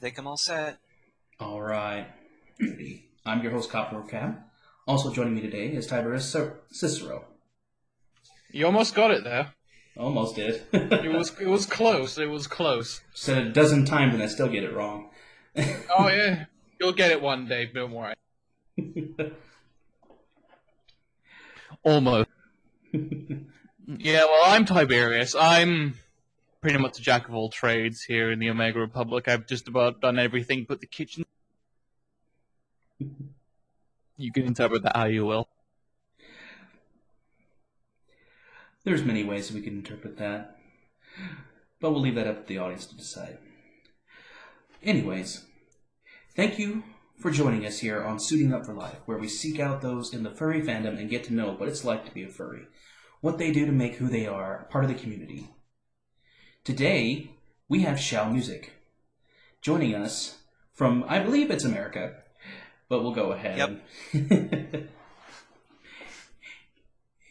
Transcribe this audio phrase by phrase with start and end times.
[0.00, 0.78] I think I'm all set.
[1.38, 2.06] All right.
[3.26, 4.38] I'm your host, Copper Cab.
[4.86, 6.34] Also joining me today is Tiberius
[6.70, 7.26] Cicero.
[8.50, 9.52] You almost got it there.
[9.98, 10.62] Almost did.
[10.72, 12.16] It was it was close.
[12.16, 13.02] It was close.
[13.12, 15.10] Said it a dozen times and I still get it wrong.
[15.94, 16.46] Oh yeah,
[16.80, 17.66] you'll get it one day.
[17.66, 18.14] Don't worry.
[21.84, 22.30] Almost.
[23.98, 25.34] Yeah, well, I'm Tiberius.
[25.34, 25.94] I'm
[26.60, 29.28] pretty much a jack of all trades here in the Omega Republic.
[29.28, 31.24] I've just about done everything but the kitchen.
[34.16, 35.48] You can interpret that how you will.
[38.84, 40.58] There's many ways we can interpret that,
[41.80, 43.38] but we'll leave that up to the audience to decide.
[44.82, 45.44] Anyways,
[46.34, 46.84] thank you
[47.18, 50.22] for joining us here on Suiting Up for Life, where we seek out those in
[50.22, 52.66] the furry fandom and get to know what it's like to be a furry,
[53.20, 55.50] what they do to make who they are part of the community.
[56.62, 57.30] Today,
[57.70, 58.72] we have Shal Music
[59.62, 60.38] joining us
[60.74, 62.16] from, I believe it's America,
[62.88, 63.80] but we'll go ahead.
[64.12, 64.90] Yep.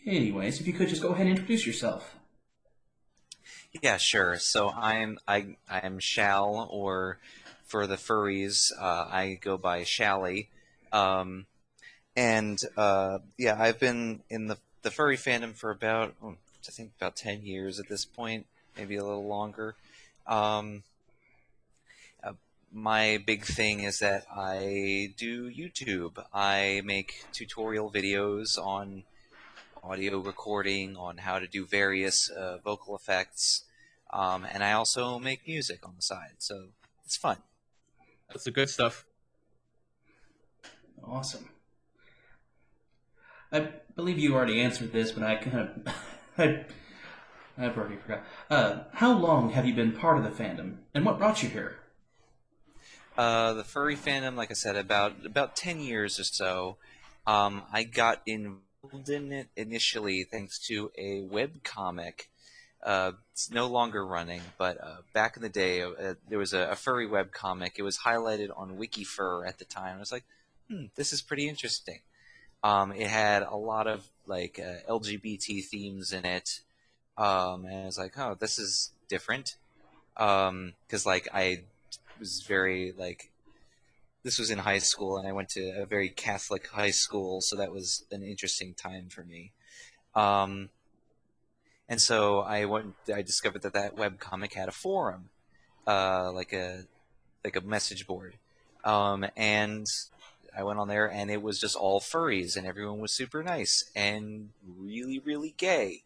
[0.08, 2.16] Anyways, if you could just go ahead and introduce yourself.
[3.84, 4.40] Yeah, sure.
[4.40, 7.20] So I'm I I am Shal, or
[7.66, 10.50] for the furries, uh, I go by Shally.
[10.92, 11.46] Um,
[12.16, 16.94] and uh, yeah, I've been in the the furry fandom for about oh, I think
[16.98, 18.48] about ten years at this point,
[18.80, 19.76] maybe a little longer.
[20.26, 20.84] Um,
[22.24, 22.34] uh,
[22.72, 26.24] my big thing is that I do YouTube.
[26.34, 29.04] I make tutorial videos on
[29.84, 33.66] audio recording, on how to do various uh, vocal effects,
[34.12, 36.36] um, and I also make music on the side.
[36.38, 36.68] So
[37.06, 37.38] it's fun.
[38.30, 39.06] That's the good stuff.
[41.04, 41.50] Awesome.
[43.52, 45.94] I believe you already answered this, but I kind of,
[46.38, 46.66] I,
[47.60, 48.24] I've already forgot.
[48.50, 51.78] Uh, how long have you been part of the fandom, and what brought you here?
[53.18, 56.78] Uh, the furry fandom, like I said, about about ten years or so.
[57.28, 62.30] Um, I got involved in it initially thanks to a web comic.
[62.82, 66.70] Uh, it's no longer running, but uh, back in the day, uh, there was a,
[66.72, 67.76] a furry web comic.
[67.78, 69.98] It was highlighted on WikiFur at the time.
[69.98, 70.24] I was like,
[70.70, 72.00] hmm, this is pretty interesting.
[72.64, 76.62] Um, it had a lot of like uh, LGBT themes in it,
[77.20, 79.58] um, and I was like, oh, this is different.
[80.16, 81.64] Because like I
[82.20, 83.30] was very like
[84.24, 87.56] this was in high school, and I went to a very Catholic high school, so
[87.56, 89.52] that was an interesting time for me.
[90.16, 90.70] Um,
[91.88, 92.96] and so I went.
[93.14, 95.30] I discovered that that web comic had a forum,
[95.88, 96.84] uh, like a
[97.44, 98.36] like a message board,
[98.84, 99.86] um, and
[100.56, 103.90] I went on there, and it was just all furries, and everyone was super nice
[103.96, 106.04] and really, really gay,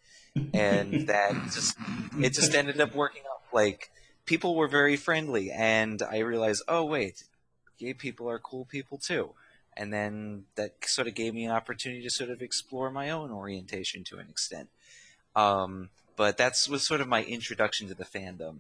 [0.54, 1.78] and that just
[2.20, 3.42] it just ended up working out.
[3.54, 3.92] Like
[4.26, 7.24] people were very friendly, and I realized, oh wait,
[7.78, 9.32] gay people are cool people too.
[9.76, 13.32] And then that sort of gave me an opportunity to sort of explore my own
[13.32, 14.70] orientation to an extent.
[15.36, 18.60] Um, but that's was sort of my introduction to the fandom.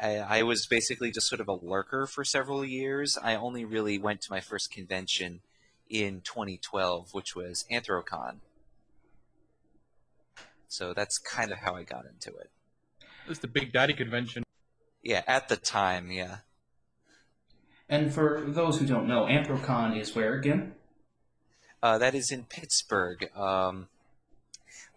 [0.00, 3.18] I, I, was basically just sort of a lurker for several years.
[3.22, 5.40] I only really went to my first convention
[5.88, 8.36] in 2012, which was Anthrocon.
[10.68, 12.50] So that's kind of how I got into it.
[13.00, 14.42] It was the Big Daddy convention.
[15.02, 16.38] Yeah, at the time, yeah.
[17.88, 20.74] And for those who don't know, Anthrocon is where again?
[21.82, 23.30] Uh, that is in Pittsburgh.
[23.36, 23.88] Um,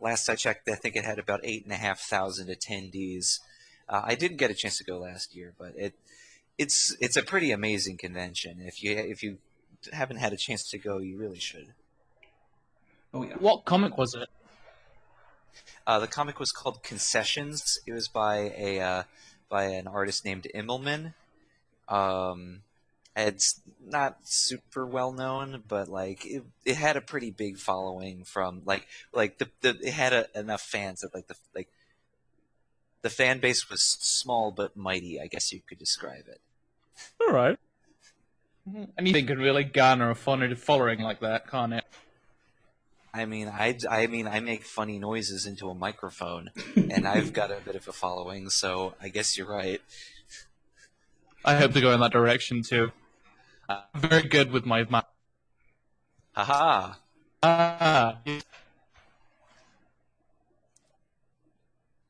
[0.01, 3.39] last I checked, I think it had about eight and a half thousand attendees.
[3.87, 5.93] Uh, I didn't get a chance to go last year, but it
[6.57, 8.57] it's it's a pretty amazing convention.
[8.59, 9.37] If you if you
[9.93, 11.73] haven't had a chance to go, you really should.
[13.13, 13.35] Oh yeah.
[13.39, 14.29] What comic was it?
[15.85, 17.79] Uh, the comic was called Concessions.
[17.85, 19.03] It was by a uh,
[19.49, 21.13] by an artist named Immelman.
[21.87, 22.61] Um,
[23.15, 28.61] it's not super well known, but like it, it had a pretty big following from
[28.65, 31.69] like like the, the it had a, enough fans that like the like
[33.01, 35.19] the fan base was small but mighty.
[35.19, 36.41] I guess you could describe it.
[37.19, 37.57] All right.
[38.97, 41.85] Anything can really garner a funny following like that, can't it?
[43.13, 47.51] I mean, I, I mean, I make funny noises into a microphone, and I've got
[47.51, 49.81] a bit of a following, so I guess you're right.
[51.43, 52.91] I hope to go in that direction too.
[53.67, 55.05] I'm very good with my mouth.
[56.33, 56.93] Haha.
[57.41, 58.19] Ah.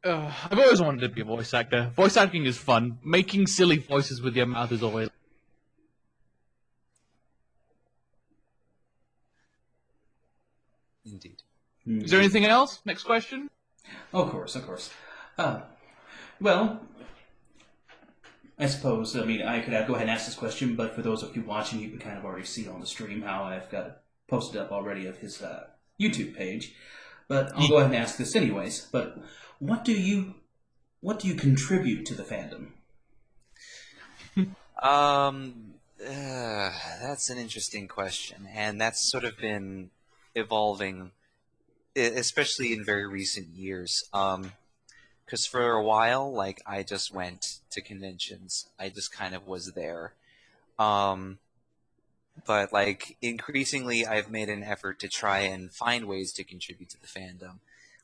[0.01, 1.91] Uh, I've always wanted to be a voice actor.
[1.95, 2.99] Voice acting is fun.
[3.03, 5.09] Making silly voices with your mouth is always.
[11.85, 12.05] Indeed.
[12.05, 12.81] Is there anything else?
[12.85, 13.49] Next question.
[14.13, 14.91] Of course, of course.
[15.37, 15.61] Uh,
[16.39, 16.81] well,
[18.57, 21.23] I suppose, I mean, I could go ahead and ask this question, but for those
[21.23, 24.01] of you watching, you can kind of already see on the stream how I've got
[24.27, 25.67] posted up already of his uh,
[25.99, 26.75] YouTube page.
[27.27, 28.87] But I'll go ahead and ask this anyways.
[28.91, 29.17] But
[29.59, 30.35] what do you
[31.01, 32.71] what do you contribute to the fandom?
[34.81, 36.71] Um, uh,
[37.01, 39.89] that's an interesting question, and that's sort of been
[40.35, 41.11] evolving,
[41.99, 44.03] especially in very recent years.
[44.13, 44.53] Um,
[45.29, 48.67] because for a while, like I just went to conventions.
[48.79, 50.13] I just kind of was there.
[50.79, 51.37] Um,
[52.47, 57.01] but like increasingly, I've made an effort to try and find ways to contribute to
[57.01, 57.59] the fandom.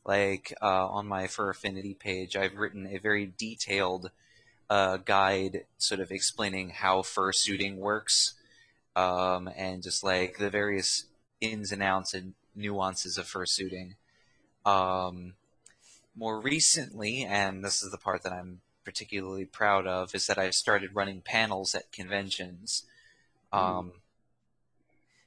[0.05, 4.11] Like uh, on my Fur Affinity page, I've written a very detailed
[4.69, 8.35] uh, guide, sort of explaining how fursuiting works,
[8.95, 11.05] um, and just like the various
[11.41, 13.95] ins and outs and nuances of fursuiting.
[14.65, 15.33] Um,
[16.15, 20.53] more recently, and this is the part that I'm particularly proud of, is that I've
[20.53, 22.83] started running panels at conventions.
[23.51, 23.93] Um,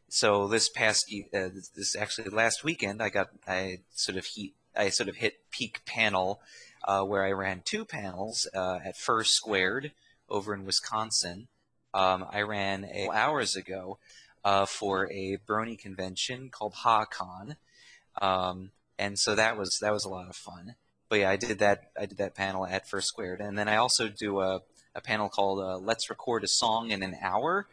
[0.08, 4.54] so this past, uh, this, this actually last weekend, I got I sort of heat,
[4.76, 6.40] I sort of hit peak panel,
[6.84, 9.92] uh, where I ran two panels uh, at Fur Squared
[10.28, 11.48] over in Wisconsin.
[11.92, 13.98] Um, I ran a, hours ago
[14.44, 17.56] uh, for a Brony convention called HaCon.
[18.20, 20.74] Um, and so that was that was a lot of fun.
[21.08, 23.76] But yeah, I did that I did that panel at Fur Squared, and then I
[23.76, 24.60] also do a,
[24.94, 27.66] a panel called uh, "Let's Record a Song in an Hour,"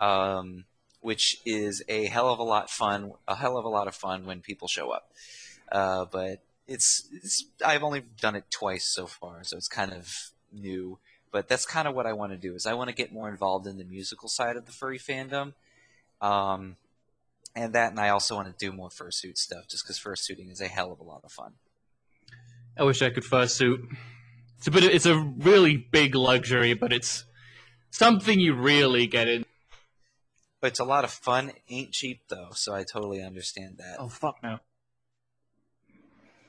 [0.00, 0.64] um,
[1.00, 4.24] which is a hell of a lot fun, a hell of a lot of fun
[4.24, 5.10] when people show up.
[5.70, 10.32] Uh, but it's, it's I've only done it twice so far, so it's kind of
[10.52, 10.98] new.
[11.32, 13.28] But that's kind of what I want to do is I want to get more
[13.28, 15.52] involved in the musical side of the furry fandom.
[16.20, 16.76] Um,
[17.54, 20.60] and that, and I also want to do more fursuit stuff, just because fursuiting is
[20.60, 21.54] a hell of a lot of fun.
[22.76, 23.86] I wish I could fursuit.
[24.58, 24.84] It's a bit.
[24.84, 27.24] It's a really big luxury, but it's
[27.90, 29.44] something you really get in.
[30.60, 31.52] But it's a lot of fun.
[31.68, 33.96] Ain't cheap though, so I totally understand that.
[33.98, 34.58] Oh fuck no.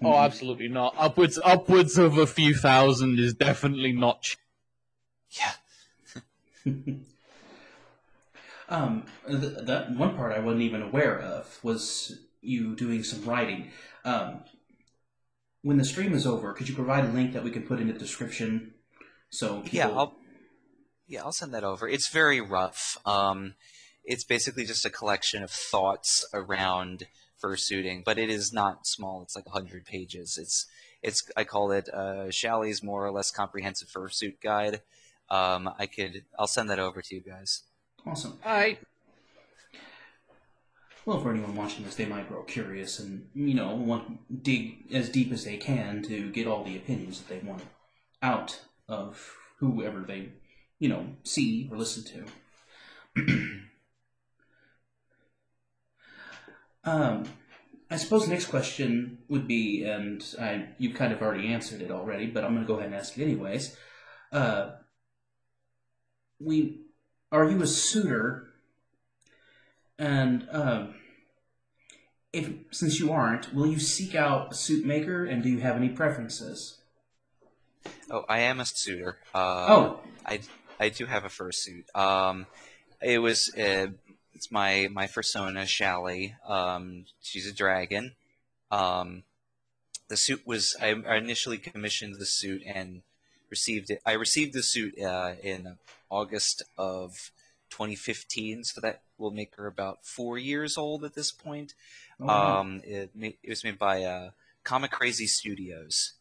[0.04, 0.96] Oh, absolutely not.
[0.98, 4.40] Upwards, upwards of a few thousand is definitely not cheap.
[5.32, 5.52] Yeah,
[8.72, 13.70] Um, th- that one part I wasn't even aware of was you doing some writing.
[14.06, 14.46] Um,
[15.62, 17.88] when the stream is over, could you provide a link that we can put in
[17.88, 18.74] the description?
[19.30, 19.78] So people...
[19.78, 20.16] yeah, I'll
[21.08, 21.88] yeah I'll send that over.
[21.88, 22.98] It's very rough.
[23.06, 23.56] Um,
[24.04, 27.08] it's basically just a collection of thoughts around
[27.44, 29.22] fursuiting, but it is not small.
[29.22, 30.38] It's like hundred pages.
[30.42, 30.66] It's
[31.04, 34.82] it's I call it uh, Shally's more or less comprehensive fursuit guide.
[35.30, 37.64] Um, I could I'll send that over to you guys.
[38.06, 38.39] Awesome.
[38.45, 38.77] I
[41.06, 45.09] Well, for anyone watching this, they might grow curious and you know want dig as
[45.09, 47.63] deep as they can to get all the opinions that they want
[48.21, 50.30] out of whoever they
[50.80, 52.25] you know see or listen to.
[56.84, 57.25] um,
[57.89, 61.91] I suppose the next question would be, and I you've kind of already answered it
[61.91, 63.75] already, but I'm going to go ahead and ask it anyways.
[64.31, 64.72] Uh,
[66.39, 66.79] we
[67.32, 68.52] are you a suitor
[70.02, 70.96] and um,
[72.34, 75.76] if since you aren't, will you seek out a suit maker, and do you have
[75.76, 76.80] any preferences?
[78.10, 79.18] Oh, I am a suitor.
[79.34, 80.40] Uh, oh, I
[80.80, 81.94] I do have a fursuit.
[81.96, 82.48] Um,
[83.02, 83.88] it was uh,
[84.34, 86.36] it's my my persona Shally.
[86.48, 88.16] Um, she's a dragon.
[88.72, 89.24] Um,
[90.08, 93.04] the suit was I, I initially commissioned the suit and
[93.51, 94.01] received it.
[94.05, 95.77] I received the suit uh, in
[96.10, 97.31] August of
[97.70, 101.74] 2015, so that will make her about four years old at this point.
[102.20, 102.60] oh, wow.
[102.62, 104.31] Um, it, it was made by uh,
[104.63, 106.13] Comic Crazy Studios.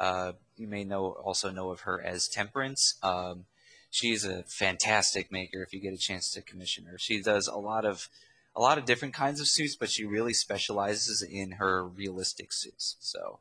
[0.00, 2.96] Uh, you may know also know of her as Temperance.
[3.02, 3.46] Um,
[3.90, 5.62] she's a fantastic maker.
[5.62, 8.08] If you get a chance to commission her, she does a lot of
[8.54, 12.96] a lot of different kinds of suits, but she really specializes in her realistic suits.
[13.00, 13.40] So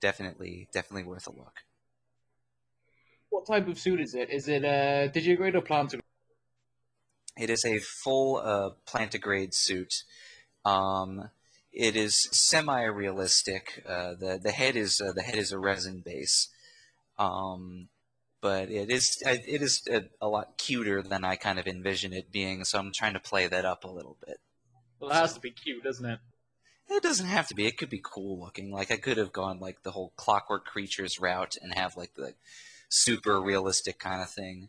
[0.00, 1.62] definitely, definitely worth a look.
[3.30, 4.30] What type of suit is it?
[4.30, 6.00] Is it a digigrade or plantigrade?
[7.36, 9.92] It is a full uh, plantigrade suit.
[10.64, 11.30] Um,
[11.72, 13.84] it is semi-realistic.
[13.86, 16.48] Uh, the the head is uh, the head is a resin base,
[17.18, 17.88] um,
[18.40, 22.32] but it is it is a, a lot cuter than I kind of envision it
[22.32, 22.64] being.
[22.64, 24.38] So I'm trying to play that up a little bit.
[24.98, 26.18] Well, it has to be cute, doesn't it?
[26.88, 27.66] It doesn't have to be.
[27.66, 28.70] It could be cool looking.
[28.70, 32.34] Like I could have gone like the whole Clockwork Creatures route and have like the
[32.88, 34.68] super realistic kind of thing.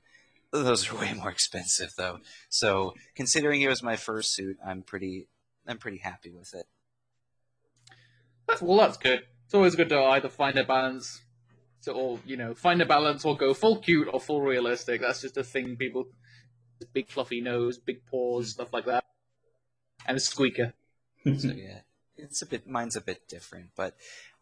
[0.51, 2.19] Those are way more expensive though.
[2.49, 5.27] So considering it was my first suit, I'm pretty
[5.67, 6.65] I'm pretty happy with it.
[8.47, 9.23] That's well, that's good.
[9.45, 11.21] It's always good to either find a balance
[11.81, 15.01] So, or you know, find a balance or go full cute or full realistic.
[15.01, 16.05] That's just a thing people.
[16.93, 18.49] Big fluffy nose, big paws, hmm.
[18.49, 19.03] stuff like that,
[20.05, 20.73] and a squeaker.
[21.25, 21.79] so yeah,
[22.15, 22.67] it's a bit.
[22.67, 23.95] Mine's a bit different, but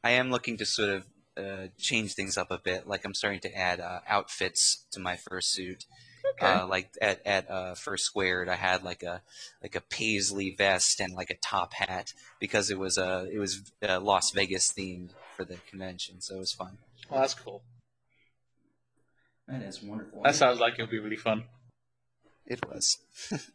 [0.04, 1.06] I am looking to sort of
[1.38, 2.88] uh, change things up a bit.
[2.88, 5.86] Like I'm starting to add uh, outfits to my fursuit.
[6.34, 6.46] Okay.
[6.46, 9.22] Uh, like at at uh, Fur Squared, I had like a
[9.62, 13.72] like a paisley vest and like a top hat because it was a it was
[13.88, 16.78] uh, Las Vegas themed for the convention, so it was fun.
[17.10, 17.62] well, that's cool.
[19.48, 20.24] That is wonderful.
[20.24, 21.44] That sounds like it'll be really fun.
[22.48, 22.98] It was.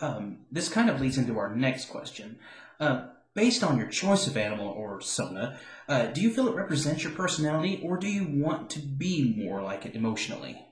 [0.00, 2.38] Um, this kind of leads into our next question.
[2.78, 7.04] Uh, based on your choice of animal or sona, uh, do you feel it represents
[7.04, 10.66] your personality, or do you want to be more like it emotionally?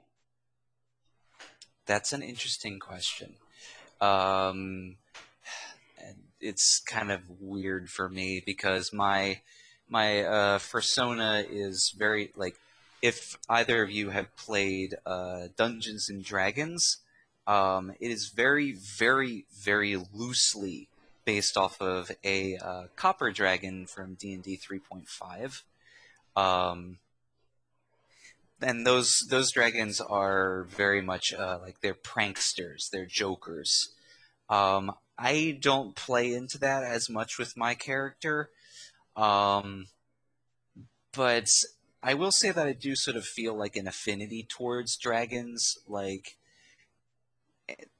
[1.87, 3.35] That's an interesting question.
[4.00, 4.97] Um,
[6.40, 9.40] it's kind of weird for me because my
[9.88, 12.56] my uh, persona is very like
[13.02, 16.99] if either of you have played uh, Dungeons and Dragons,
[17.47, 20.88] um, it is very very very loosely
[21.25, 25.64] based off of a uh, copper dragon from D and D three point five.
[26.37, 26.99] Um,
[28.61, 33.90] and those those dragons are very much uh, like they're pranksters, they're jokers.
[34.49, 38.50] Um, I don't play into that as much with my character,
[39.16, 39.87] um,
[41.12, 41.49] but
[42.02, 45.78] I will say that I do sort of feel like an affinity towards dragons.
[45.88, 46.37] Like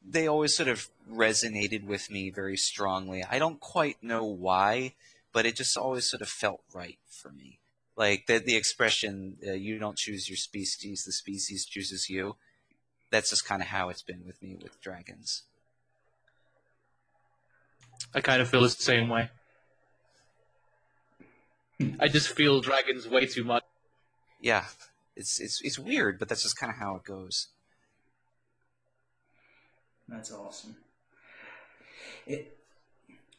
[0.07, 3.23] they always sort of resonated with me very strongly.
[3.25, 4.95] I don't quite know why,
[5.33, 7.59] but it just always sort of felt right for me
[7.97, 12.37] like the the expression uh, "you don't choose your species, the species chooses you."
[13.11, 15.45] That's just kind of how it's been with me with dragons.
[18.15, 19.31] I kind of feel the same way.
[22.01, 23.65] I just feel dragons way too much.
[24.41, 24.67] Yeah,
[25.17, 27.49] it's it's it's weird, but that's just kind of how it goes.
[30.09, 30.77] That's awesome.
[32.27, 32.59] It,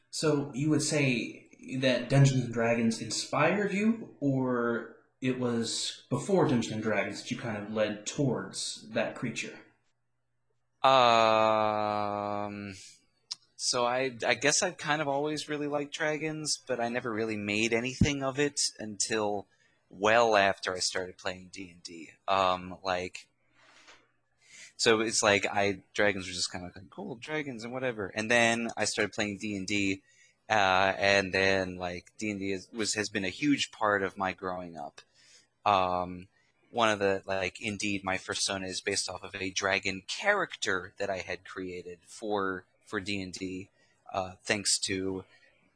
[0.10, 1.48] so you would say
[1.80, 7.38] that Dungeons and Dragons inspired you, or it was before Dungeons and Dragons that you
[7.38, 9.54] kind of led towards that creature?
[10.84, 12.76] Um,
[13.56, 17.38] so I I guess I've kind of always really liked dragons, but I never really
[17.38, 19.48] made anything of it until
[19.90, 22.10] well after I started playing D and D.
[22.28, 23.28] Um, like.
[24.78, 28.30] So it's like I dragons were just kind of like cool dragons and whatever, and
[28.30, 30.02] then I started playing D and D,
[30.50, 34.34] uh, and then like D and D was has been a huge part of my
[34.34, 35.02] growing up.
[35.66, 36.28] Um,
[36.72, 41.10] one of the like indeed my persona is based off of a dragon character that
[41.10, 43.70] I had created for for D and D,
[44.14, 45.24] uh, thanks to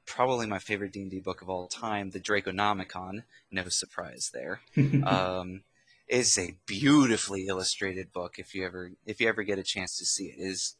[0.05, 3.23] probably my favorite D and D book of all time, the Draconomicon.
[3.51, 4.59] No surprise there.
[5.05, 5.61] um,
[6.09, 8.35] is a beautifully illustrated book.
[8.39, 10.75] If you ever if you ever get a chance to see it, it is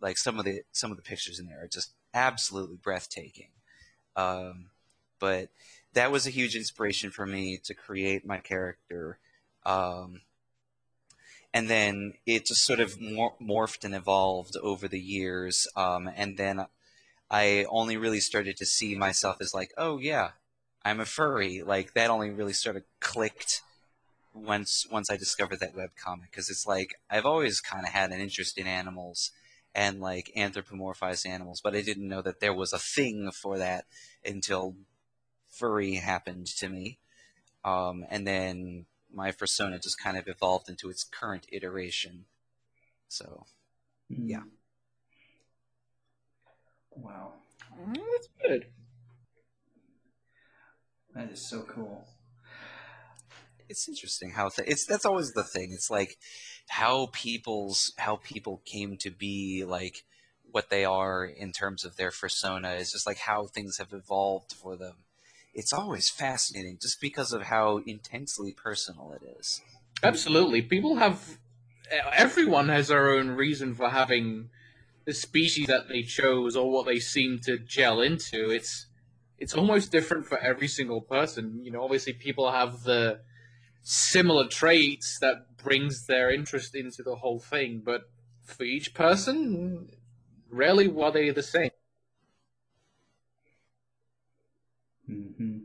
[0.00, 3.48] like some of the some of the pictures in there are just absolutely breathtaking.
[4.16, 4.70] Um,
[5.18, 5.48] but
[5.94, 9.18] that was a huge inspiration for me to create my character.
[9.66, 10.20] Um,
[11.52, 15.66] and then it just sort of mor- morphed and evolved over the years.
[15.74, 16.66] Um, and then
[17.30, 20.30] I only really started to see myself as like, oh yeah,
[20.84, 21.62] I'm a furry.
[21.62, 23.62] Like that only really sort of clicked
[24.38, 28.10] once once I discovered that web comic because it's like I've always kind of had
[28.12, 29.30] an interest in animals
[29.74, 33.86] and like anthropomorphized animals, but I didn't know that there was a thing for that
[34.24, 34.76] until
[35.50, 36.98] furry happened to me.
[37.64, 42.26] Um, and then my persona just kind of evolved into its current iteration.
[43.08, 43.46] So,
[44.08, 44.42] Yeah.
[46.90, 47.32] Wow,
[47.80, 48.66] Mm, That's good.
[51.14, 52.06] that is so cool.
[53.68, 55.72] It's interesting how th- it's that's always the thing.
[55.72, 56.16] It's like
[56.68, 60.04] how people's how people came to be like
[60.50, 64.52] what they are in terms of their persona is just like how things have evolved
[64.52, 64.94] for them.
[65.54, 69.60] It's always fascinating just because of how intensely personal it is.
[70.02, 70.62] Absolutely.
[70.62, 71.38] People have.
[72.12, 74.50] Everyone has their own reason for having
[75.06, 78.50] the species that they chose or what they seem to gel into.
[78.50, 78.86] It's
[79.38, 81.60] it's almost different for every single person.
[81.62, 83.20] You know, obviously people have the
[83.90, 88.02] similar traits that brings their interest into the whole thing, but
[88.44, 89.88] for each person,
[90.50, 91.70] rarely were they the same.
[95.06, 95.58] hmm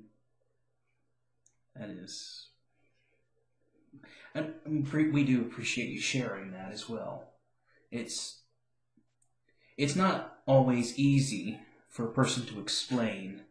[1.75, 2.47] That is,
[4.33, 4.53] and
[5.11, 7.33] we do appreciate you sharing that as well.
[7.91, 8.41] It's
[9.77, 13.41] it's not always easy for a person to explain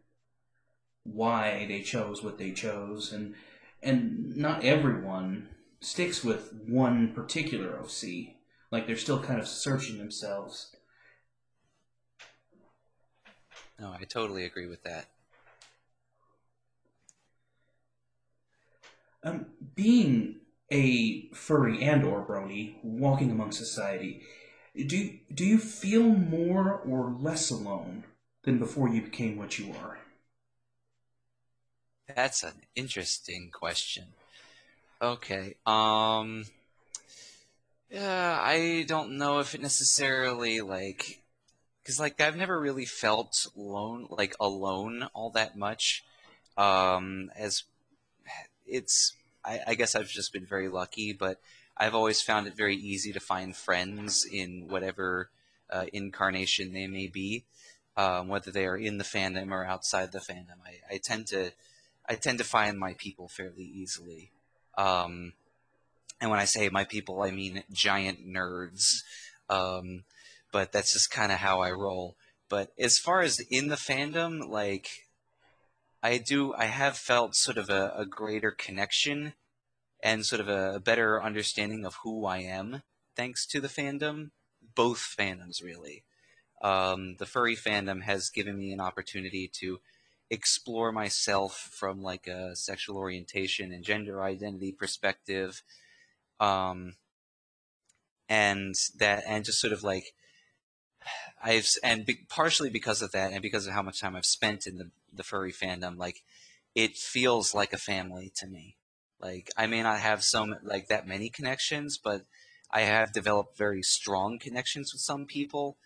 [1.03, 3.35] why they chose what they chose, and
[3.83, 5.49] and not everyone
[5.81, 8.35] sticks with one particular OC.
[8.71, 10.75] Like they're still kind of searching themselves.
[13.79, 15.07] No, I totally agree with that.
[19.23, 24.21] Um, being a furry and or brony walking among society,
[24.75, 28.05] do do you feel more or less alone
[28.43, 29.99] than before you became what you are?
[32.07, 34.07] That's an interesting question.
[35.01, 35.55] Okay.
[35.65, 36.45] Um
[37.89, 41.21] yeah, I don't know if it necessarily like
[41.85, 46.03] cuz like I've never really felt alone like alone all that much.
[46.57, 47.63] Um as
[48.65, 49.13] it's
[49.45, 51.39] I, I guess I've just been very lucky, but
[51.75, 55.29] I've always found it very easy to find friends in whatever
[55.69, 57.43] uh, incarnation they may be,
[57.97, 60.59] um, whether they are in the fandom or outside the fandom.
[60.65, 61.51] I, I tend to
[62.07, 64.31] I tend to find my people fairly easily.
[64.77, 65.33] Um,
[66.19, 69.03] and when I say my people, I mean giant nerds.
[69.49, 70.03] Um,
[70.51, 72.15] but that's just kind of how I roll.
[72.49, 74.87] But as far as in the fandom, like
[76.01, 79.33] I do, I have felt sort of a, a greater connection
[80.03, 82.83] and sort of a, better understanding of who I am
[83.15, 84.31] thanks to the fandom.
[84.75, 86.03] Both fandoms, really.
[86.61, 89.79] Um, the furry fandom has given me an opportunity to
[90.33, 95.61] explore myself from like a sexual orientation and gender identity perspective
[96.39, 96.95] um
[98.27, 100.05] and that and just sort of like
[101.43, 104.65] i've and be, partially because of that and because of how much time i've spent
[104.65, 106.23] in the the furry fandom like
[106.75, 108.75] it feels like a family to me.
[109.21, 112.25] Like i may not have some like that many connections but
[112.71, 115.77] i have developed very strong connections with some people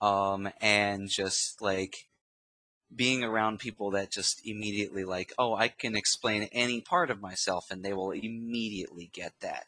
[0.00, 2.08] um and just like
[2.94, 7.70] being around people that just immediately like, oh, I can explain any part of myself,
[7.70, 9.66] and they will immediately get that.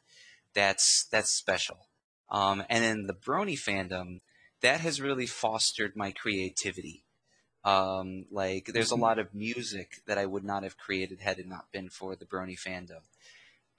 [0.55, 1.89] That's that's special.
[2.31, 4.21] Um, and then the Brony fandom
[4.61, 7.05] that has really fostered my creativity.
[7.65, 9.03] Um, like, there's a mm-hmm.
[9.03, 12.27] lot of music that I would not have created had it not been for the
[12.27, 13.03] Brony fandom.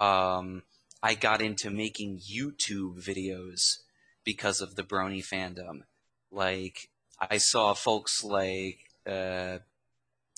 [0.04, 0.64] Um,
[1.04, 3.80] I got into making YouTube videos
[4.24, 5.84] because of the Brony fandom.
[6.32, 9.60] Like, I saw folks like uh,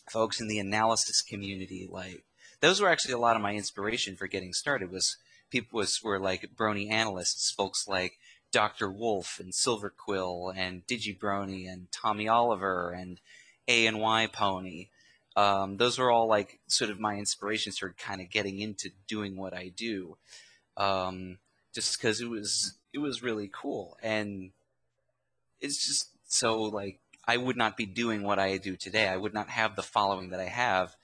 [0.09, 1.87] folks in the analysis community.
[1.89, 2.23] Like
[2.61, 4.91] those were actually a lot of my inspiration for getting started.
[4.91, 5.17] Was
[5.49, 8.17] people was were like Brony analysts, folks like
[8.51, 8.89] Dr.
[8.89, 13.19] Wolf and Silver Quill and DigiBrony and Tommy Oliver and
[13.67, 14.89] A and Y Pony.
[15.35, 19.37] Um, those were all like sort of my inspirations for kind of getting into doing
[19.37, 20.17] what I do.
[20.77, 21.37] Um,
[21.77, 24.49] just because it was it was really cool and
[25.61, 29.07] it's just so like I would not be doing what I do today.
[29.07, 30.95] I would not have the following that I have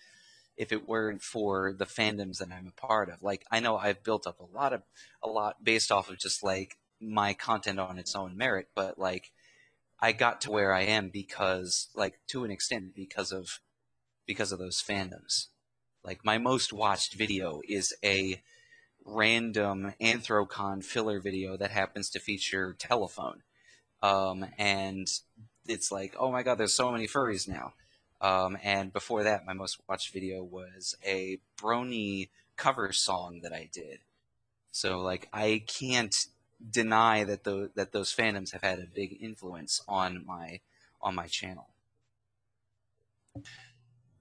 [0.56, 3.22] if it weren't for the fandoms that I'm a part of.
[3.22, 4.84] Like I know I've built up a lot of
[5.22, 9.32] a lot based off of just like my content on its own merit, but like
[10.00, 13.60] I got to where I am because like to an extent because of
[14.26, 15.48] because of those fandoms.
[16.04, 18.42] Like my most watched video is a
[19.06, 23.44] random Anthrocon filler video that happens to feature telephone.
[24.02, 25.08] Um, and
[25.67, 27.73] it's like, oh my god, there's so many furries now.
[28.21, 33.69] Um, and before that, my most watched video was a Brony cover song that I
[33.71, 33.99] did.
[34.71, 36.15] So like, I can't
[36.71, 40.62] deny that the that those fandoms have had a big influence on my
[41.02, 41.67] on my channel.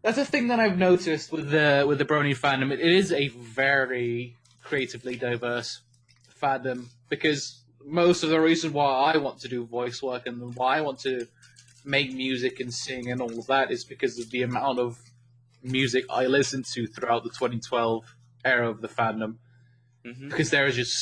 [0.02, 2.72] That's a thing that I've noticed with the with the Brony fandom.
[2.72, 5.81] It is a very creatively diverse
[6.40, 10.79] fandom because most of the reason why I want to do voice work and why
[10.79, 11.27] I want to
[11.85, 14.99] make music and sing and all of that is because of the amount of
[15.62, 18.05] music I listened to throughout the 2012
[18.45, 19.37] era of the fandom.
[20.05, 20.29] Mm-hmm.
[20.29, 20.92] Because there are just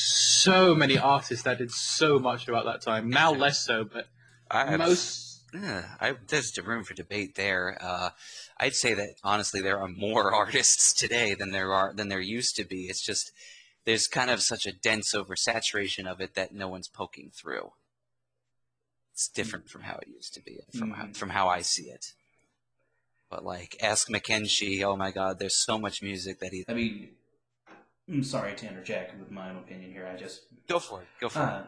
[0.42, 3.08] so many artists that did so much about that time.
[3.08, 4.06] Now less so, but
[4.50, 5.42] I, most.
[5.54, 7.78] Yeah, I, there's room for debate there.
[7.80, 8.10] Uh,
[8.58, 12.56] I'd say that honestly, there are more artists today than there are than there used
[12.56, 12.82] to be.
[12.90, 13.32] It's just
[13.84, 17.72] there's kind of such a dense oversaturation of it that no one's poking through.
[19.12, 21.00] It's different from how it used to be, from mm-hmm.
[21.00, 22.12] how, from how I see it.
[23.28, 24.82] But like, ask Mackenzie.
[24.84, 26.64] Oh my God, there's so much music that he.
[26.68, 27.10] I mean,
[28.08, 30.08] I'm sorry to interject with my own opinion here.
[30.12, 31.08] I just go for it.
[31.20, 31.66] Go for uh, it.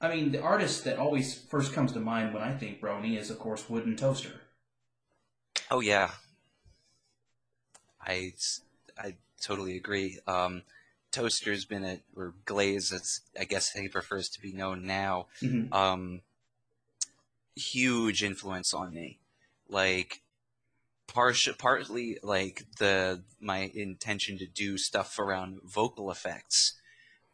[0.00, 3.30] I mean, the artist that always first comes to mind when I think Brony is,
[3.30, 4.40] of course, Wooden Toaster.
[5.70, 6.10] Oh yeah,
[8.04, 8.32] I
[8.98, 10.18] I totally agree.
[10.26, 10.62] Um,
[11.12, 15.26] Toaster's been a or Glaze, as I guess he prefers to be known now.
[15.42, 15.72] Mm-hmm.
[15.72, 16.20] Um,
[17.56, 19.18] huge influence on me.
[19.68, 20.22] Like
[21.06, 26.74] partially, partly like the my intention to do stuff around vocal effects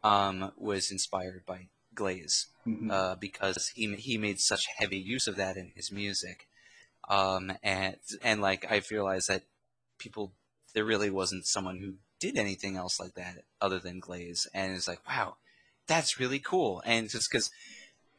[0.03, 2.91] um, was inspired by Glaze Mhm.
[2.91, 6.47] uh, because he he made such heavy use of that in his music,
[7.09, 9.43] um, and and like I've realized that
[9.97, 10.33] people
[10.77, 14.87] there really wasn't someone who did anything else like that other than Glaze, and it's
[14.87, 15.37] like wow,
[15.87, 17.49] that's really cool, and just because.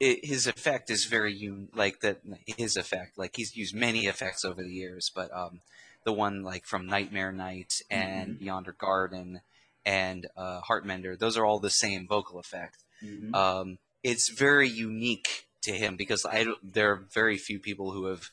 [0.00, 2.20] His effect is very un- like that.
[2.46, 5.60] His effect, like he's used many effects over the years, but um,
[6.04, 9.40] the one like from Nightmare Night and Yonder Garden
[9.84, 13.34] and uh, Heartmender, those are all the same vocal effect Mhm.
[13.34, 18.04] um, it's very unique to him because I don't- there are very few people who
[18.06, 18.30] have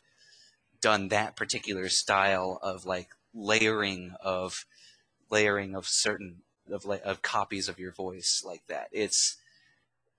[0.82, 4.66] done that particular style of like layering of
[5.30, 6.38] layering of certain
[6.72, 8.88] of of copies of your voice like that.
[8.92, 9.38] It's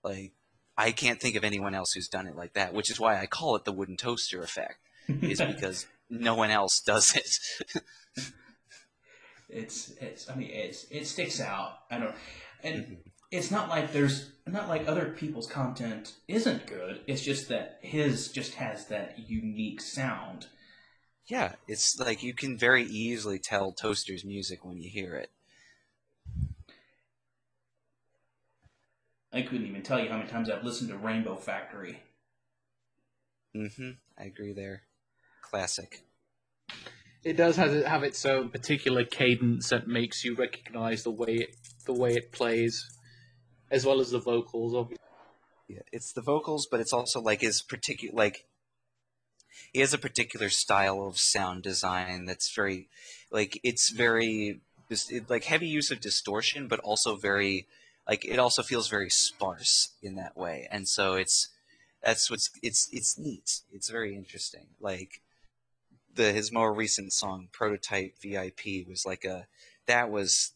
[0.05, 0.33] like
[0.79, 3.27] I can't think of anyone else who's done it like that, which is why I
[3.27, 4.79] call it the wooden toaster effect.
[5.09, 7.83] Is because no one else does it.
[9.49, 11.79] it's it's I mean it's it sticks out.
[11.91, 12.15] I don't
[12.63, 12.99] and Mhm.
[13.31, 17.01] it's not like there's not like other people's content isn't good.
[17.07, 20.47] It's just that his just has that unique sound.
[21.27, 25.31] Yeah, it's like you can very easily tell Toaster's music when you hear it.
[29.33, 32.01] I couldn't even tell you how many times I've listened to Rainbow Factory.
[33.55, 33.91] Mm-hmm.
[34.19, 34.83] I agree there.
[35.43, 36.03] Classic.
[37.25, 41.57] It does have, have its own particular cadence that makes you recognize the way it,
[41.85, 42.83] the way it plays,
[43.71, 44.75] as well as the vocals.
[44.75, 45.03] Obviously.
[45.69, 48.46] Yeah, it's the vocals, but it's also like his particular like
[49.73, 52.89] he has a particular style of sound design that's very
[53.31, 54.61] like it's very
[55.29, 57.67] like heavy use of distortion, but also very
[58.09, 61.49] like it also feels very sparse in that way, and so it's
[62.03, 63.61] that's what's it's it's neat.
[63.73, 64.67] It's very interesting.
[64.81, 65.21] Like
[66.15, 69.47] the his more recent song prototype VIP was like a
[69.87, 70.53] that was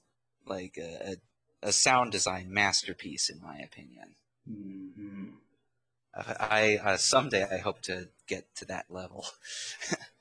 [0.47, 1.17] like a,
[1.63, 4.15] a, a sound design masterpiece in my opinion.
[4.47, 5.29] hmm
[6.15, 9.27] I, I uh, someday I hope to get to that level.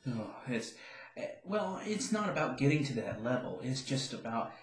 [0.08, 0.73] Oh, it's
[1.17, 3.60] eh, well, it's not about getting to that level.
[3.63, 4.54] It's just about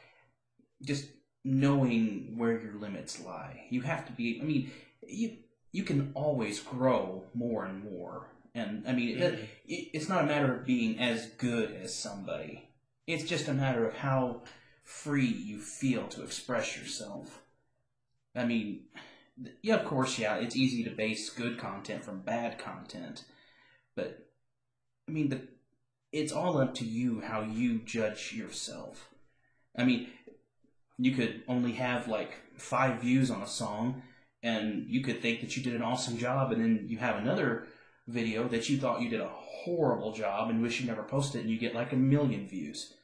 [0.83, 1.09] just
[1.45, 3.67] knowing where your limits lie.
[3.71, 4.41] You have to be.
[4.41, 4.71] I mean,
[5.07, 5.37] you
[5.73, 8.29] you can always grow more and more.
[8.55, 12.69] And I mean, it, it, it's not a matter of being as good as somebody.
[13.07, 14.43] It's just a matter of how
[14.85, 17.43] free you feel to express yourself.
[18.35, 19.05] I mean, th-
[19.63, 23.25] yeah, of course, yeah, it's easy to base good content from bad content,
[23.95, 24.31] but
[25.09, 25.41] I mean, the
[26.13, 29.11] it's all up to you how you judge yourself.
[29.77, 30.09] I mean,
[30.99, 34.03] you could only have like five views on a song,
[34.43, 37.67] and you could think that you did an awesome job, and then you have another
[38.09, 41.51] video that you thought you did a horrible job and wish you never posted, and
[41.51, 42.95] you get like a million views.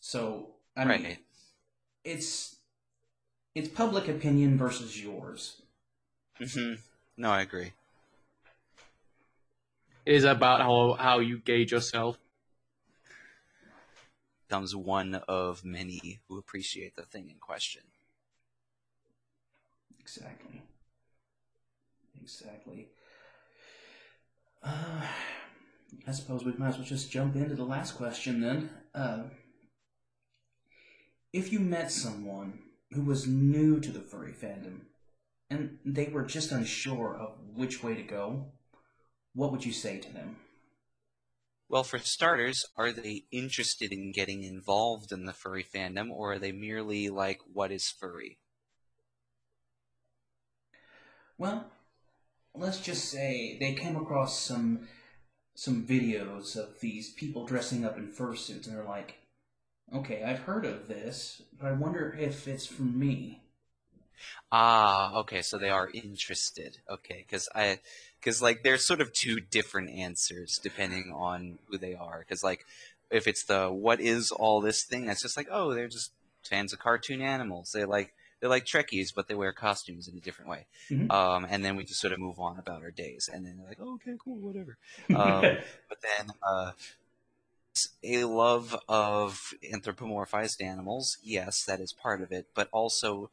[0.00, 1.18] So I mean, right.
[2.04, 2.56] it's
[3.54, 5.61] it's public opinion versus yours.
[6.42, 6.74] Hmm
[7.16, 7.72] No, I agree.
[10.06, 12.16] It is about how how you gauge yourself.
[14.46, 17.90] Becomes one of many who appreciate the thing in question.
[20.00, 20.62] Exactly.
[22.20, 22.88] Exactly.
[24.62, 25.06] Uh,
[26.06, 28.70] I suppose we might as well just jump into the last question then.
[28.94, 29.24] Uh,
[31.32, 34.82] if you met someone who was new to the furry fandom
[35.52, 38.46] and they were just unsure of which way to go,
[39.34, 40.36] what would you say to them?
[41.68, 46.38] Well, for starters, are they interested in getting involved in the furry fandom, or are
[46.38, 48.38] they merely like, what is furry?
[51.36, 51.70] Well,
[52.54, 54.88] let's just say they came across some
[55.54, 59.16] some videos of these people dressing up in fursuits, and they're like,
[59.94, 63.41] "Okay, I've heard of this, but I wonder if it's for me."
[64.50, 66.78] Ah, okay, so they are interested.
[66.88, 67.78] Okay, because I,
[68.20, 72.20] because like there's sort of two different answers depending on who they are.
[72.20, 72.64] Because like,
[73.10, 76.12] if it's the what is all this thing, that's just like, oh, they're just
[76.48, 77.70] fans of cartoon animals.
[77.72, 80.66] They like they're like Trekkies, but they wear costumes in a different way.
[80.90, 81.10] Mhm.
[81.12, 83.68] Um, and then we just sort of move on about our days, and then they're
[83.68, 84.76] like, oh, okay, cool, whatever.
[85.10, 86.72] Um, but then uh,
[88.02, 93.30] a love of anthropomorphized animals, yes, that is part of it, but also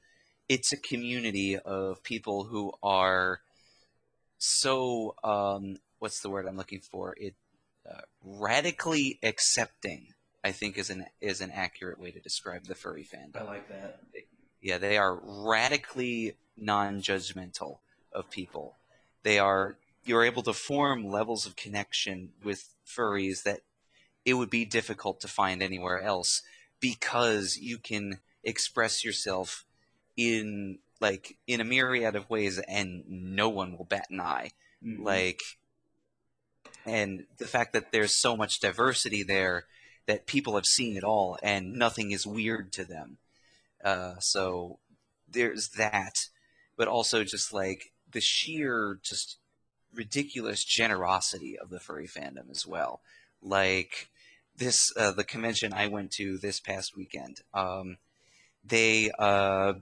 [0.50, 3.40] it's a community of people who are
[4.40, 7.16] so um, what's the word I'm looking for?
[7.18, 7.36] It
[7.90, 10.08] uh, radically accepting.
[10.44, 13.68] I think is an is an accurate way to describe the furry fandom I like
[13.70, 14.00] that.
[14.62, 17.80] yeah, they are radically non-judgmental
[18.14, 18.78] of people.
[19.24, 23.62] They are you're able to form levels of connection with furries that
[24.26, 26.42] it would be difficult to find anywhere else
[26.80, 29.66] because you can express yourself
[30.20, 34.52] in like in a myriad of ways and no one will bat an eye.
[34.84, 35.04] Mhm.
[35.04, 35.42] like
[36.86, 39.66] and the fact that there's so much diversity there
[40.08, 43.18] that people have seen it all and nothing is weird to them.
[43.84, 44.80] Uh, so
[45.28, 46.16] there's that
[46.76, 49.38] but also just like the sheer just
[49.94, 53.02] ridiculous generosity of the furry fandom as well.
[53.42, 54.10] Like
[54.58, 57.98] this uh, the convention i went to this past weekend um,
[58.70, 59.74] they uh,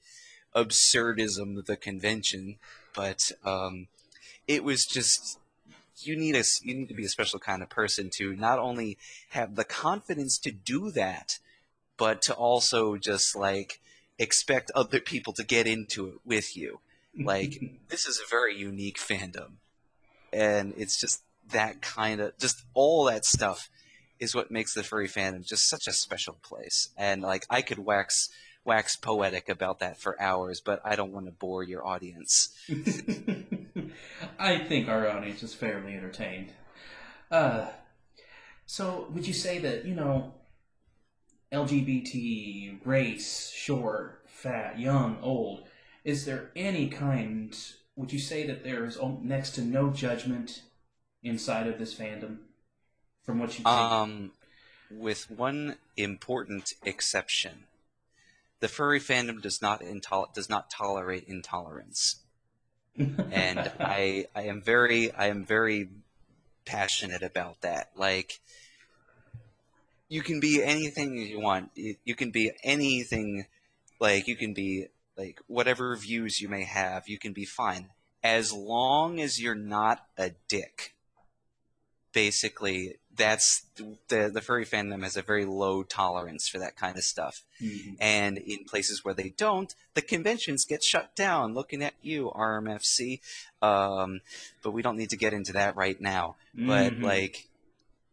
[0.55, 2.57] absurdism of the convention,
[2.95, 3.87] but um,
[4.47, 5.39] it was just
[5.97, 8.97] you need a you need to be a special kind of person to not only
[9.29, 11.39] have the confidence to do that,
[11.97, 13.79] but to also just like
[14.19, 16.79] expect other people to get into it with you.
[17.17, 19.57] Like this is a very unique fandom,
[20.31, 23.69] and it's just that kind of just all that stuff
[24.19, 26.89] is what makes the furry fandom just such a special place.
[26.97, 28.29] And like I could wax
[28.65, 32.53] wax poetic about that for hours, but I don't want to bore your audience.
[34.39, 36.51] I think our audience is fairly entertained.
[37.29, 37.67] Uh,
[38.65, 40.33] so, would you say that, you know,
[41.51, 45.67] LGBT, race, short, fat, young, old,
[46.03, 47.57] is there any kind,
[47.95, 50.63] would you say that there's next to no judgment
[51.21, 52.37] inside of this fandom?
[53.23, 54.31] From what you Um,
[54.91, 57.65] with one important exception,
[58.63, 62.23] the furry fandom does not intol- does not tolerate intolerance,
[62.97, 65.89] and I I am very I am very
[66.63, 67.89] passionate about that.
[67.97, 68.39] Like,
[70.07, 71.71] you can be anything you want.
[71.75, 73.47] You, you can be anything.
[73.99, 77.03] Like you can be like whatever views you may have.
[77.07, 77.89] You can be fine
[78.23, 80.95] as long as you're not a dick.
[82.13, 87.03] Basically, that's the the furry fandom has a very low tolerance for that kind of
[87.03, 87.43] stuff.
[87.61, 87.97] Mhm.
[87.99, 91.53] And in places where they don't, the conventions get shut down.
[91.53, 93.21] Looking at you, RMFC.
[93.61, 94.21] Um,
[94.61, 96.35] but we don't need to get into that right now.
[96.53, 97.03] But Mhm.
[97.03, 97.47] like,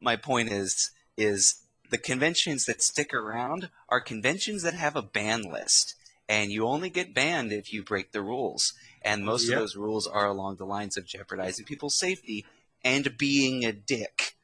[0.00, 5.42] my point is, is the conventions that stick around are conventions that have a ban
[5.42, 5.94] list,
[6.28, 8.74] and you only get banned if you break the rules.
[9.02, 9.54] And most Yep.
[9.54, 12.46] of those rules are along the lines of jeopardizing people's safety
[12.84, 14.36] and being a dick.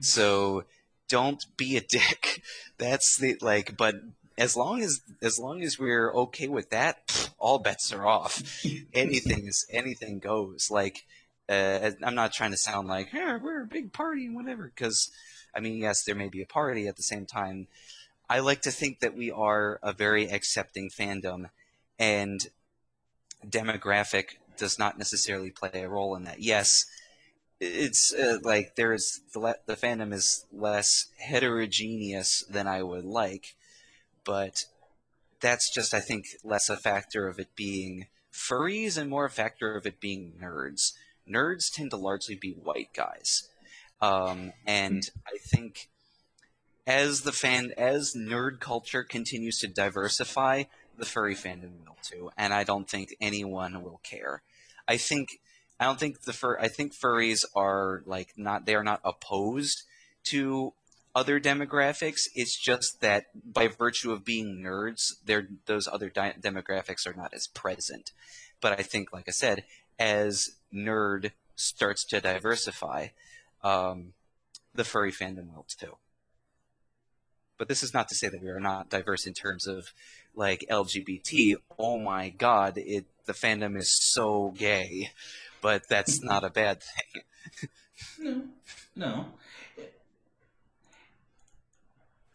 [0.00, 0.64] So
[1.08, 2.42] don't be a dick.
[2.78, 3.76] That's the like.
[3.76, 3.96] But
[4.38, 8.42] as long as as long as we're okay with that, all bets are off.
[8.94, 10.68] anything is anything goes.
[10.70, 11.04] Like
[11.48, 14.70] uh, I'm not trying to sound like yeah, we're a big party and whatever.
[14.74, 15.10] Because
[15.54, 17.68] I mean, yes, there may be a party at the same time.
[18.28, 21.50] I like to think that we are a very accepting fandom,
[21.98, 22.40] and
[23.46, 26.42] demographic does not necessarily play a role in that.
[26.42, 26.86] Yes,
[27.60, 33.54] it's uh, like there's the, the fandom is less heterogeneous than I would like,
[34.24, 34.64] but
[35.40, 39.76] that's just I think less a factor of it being furries and more a factor
[39.76, 40.92] of it being nerds.
[41.28, 43.48] Nerds tend to largely be white guys.
[44.00, 45.88] Um, and I think
[46.86, 50.64] as the fan, as nerd culture continues to diversify,
[50.96, 52.30] the furry fandom will too.
[52.36, 54.42] And I don't think anyone will care.
[54.86, 55.40] I think,
[55.78, 59.82] I don't think the fur, I think furries are like not, they are not opposed
[60.30, 60.72] to
[61.14, 62.28] other demographics.
[62.34, 65.12] It's just that by virtue of being nerds,
[65.66, 68.12] those other di- demographics are not as present.
[68.60, 69.64] But I think, like I said,
[69.98, 73.08] as nerd starts to diversify,
[73.62, 74.12] um,
[74.74, 75.96] the furry fandom will too.
[77.58, 79.92] But this is not to say that we are not diverse in terms of
[80.34, 81.54] like LGBT.
[81.78, 85.10] Oh my god, it the fandom is so gay,
[85.66, 87.22] but that's not a bad thing.
[88.20, 88.42] no,
[88.94, 89.26] no.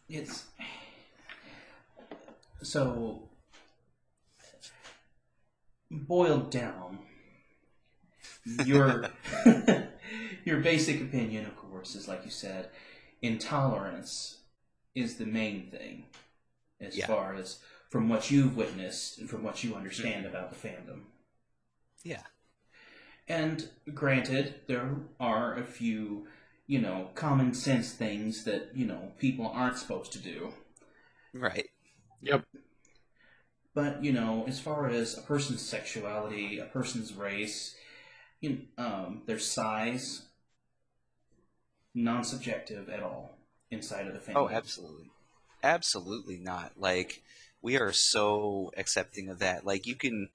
[0.10, 0.48] It's
[2.62, 3.30] so
[5.90, 7.00] boiled down.
[8.66, 9.06] Your
[10.44, 12.68] your basic opinion, of course, is like you said,
[13.22, 14.40] intolerance
[14.94, 16.04] is the main thing
[16.82, 17.08] as Yeah.
[17.08, 20.36] far as from what you've witnessed and from what you understand mm-hmm.
[20.36, 21.04] about the fandom.
[22.04, 22.24] Yeah.
[23.28, 26.28] And granted, there are a few,
[26.68, 30.54] you know, common sense things that, you know, people aren't supposed to do.
[31.34, 31.70] Right.
[32.22, 32.46] Yep.
[33.74, 37.76] But, you know, as far as a person's sexuality, a person's race,
[38.42, 40.24] you um, their size,
[41.94, 43.38] non subjective at all
[43.70, 44.42] inside of the family.
[44.42, 45.10] Oh, absolutely.
[45.64, 46.74] Absolutely not.
[46.76, 47.22] Like,
[47.62, 49.66] we are so accepting of that.
[49.66, 50.30] Like, you can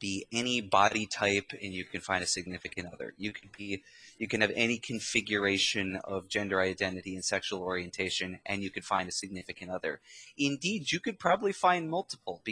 [0.00, 3.14] be any body type and you can find a significant other.
[3.16, 3.82] You can be,
[4.18, 9.08] you can have any configuration of gender identity and sexual orientation and you can find
[9.08, 10.00] a significant other.
[10.36, 12.50] Indeed, you could probably find multiple because